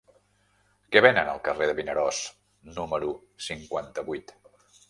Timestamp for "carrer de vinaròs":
1.49-2.23